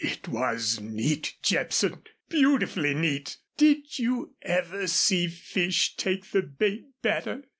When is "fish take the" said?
5.27-6.41